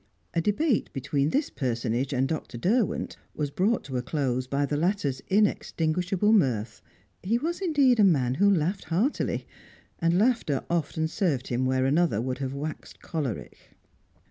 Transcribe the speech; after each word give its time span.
A 0.33 0.41
debate 0.41 0.91
between 0.93 1.29
this 1.29 1.51
personage 1.51 2.11
and 2.11 2.27
Dr. 2.27 2.57
Derwent 2.57 3.17
was 3.35 3.51
brought 3.51 3.83
to 3.83 3.97
a 3.97 4.01
close 4.01 4.47
by 4.47 4.65
the 4.65 4.75
latter's 4.75 5.19
inextinguishable 5.27 6.33
mirth. 6.33 6.81
He 7.21 7.37
was, 7.37 7.59
indeed, 7.61 7.99
a 7.99 8.03
man 8.03 8.33
who 8.41 8.49
laughed 8.49 8.85
heartily, 8.85 9.45
and 9.99 10.17
laughter 10.17 10.63
often 10.71 11.07
served 11.07 11.49
him 11.49 11.67
where 11.67 11.85
another 11.85 12.19
would 12.19 12.39
have 12.39 12.55
waxed 12.55 12.99
choleric. 12.99 13.59